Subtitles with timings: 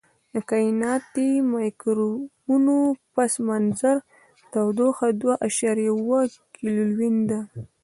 [0.33, 2.81] د کائناتي مایکروویو
[3.13, 3.97] پس منظر
[4.51, 6.19] تودوخه دوه اعشاریه اووه
[6.55, 7.39] کیلوین ده.